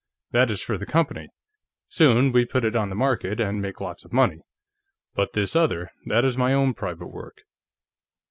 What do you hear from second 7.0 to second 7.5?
work."